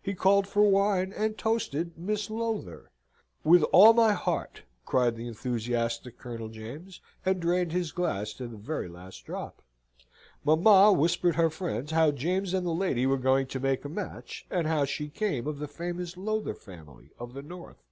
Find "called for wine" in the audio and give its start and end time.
0.14-1.12